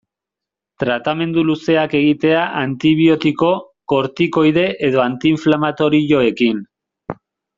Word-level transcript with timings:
Tratamendu 0.83 1.41
luzeak 1.49 1.91
egitea 1.99 2.45
antibiotiko, 2.61 3.51
kortikoide 3.93 4.63
edo 4.89 5.05
anti-inflamatorioekin. 5.05 6.67